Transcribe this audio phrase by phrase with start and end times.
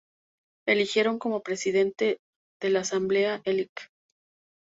[0.67, 2.17] Eligieron como Presidente
[2.59, 3.87] de la Asamblea, el Lic.